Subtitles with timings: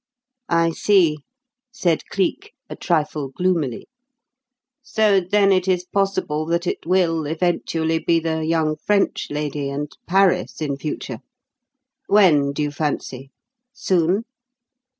[0.49, 1.19] "I see,"
[1.71, 3.85] said Cleek, a trifle gloomily.
[4.81, 9.91] "So then it is possible that it will, eventually, be the young French lady and
[10.07, 11.19] Paris, in future.
[12.07, 13.29] When, do you fancy?
[13.73, 14.23] Soon?"